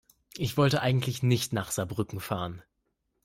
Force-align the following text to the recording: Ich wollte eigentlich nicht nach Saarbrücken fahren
Ich 0.35 0.57
wollte 0.57 0.81
eigentlich 0.81 1.21
nicht 1.21 1.53
nach 1.53 1.69
Saarbrücken 1.69 2.19
fahren 2.19 2.63